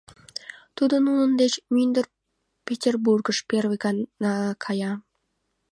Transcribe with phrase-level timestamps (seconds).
[0.77, 2.05] Тудо нунын деч мӱндыр
[2.65, 4.91] Петербургыш первый гана кая.